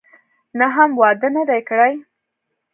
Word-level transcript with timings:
نه، 0.59 0.67
هم 0.75 0.89
واده 1.01 1.27
نه 1.35 1.43
دی 1.49 1.61
کړی. 1.69 1.93